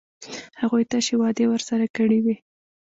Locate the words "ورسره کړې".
1.49-2.19